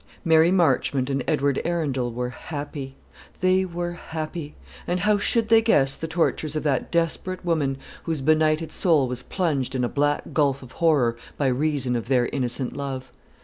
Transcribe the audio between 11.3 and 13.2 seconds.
by reason of their innocent love?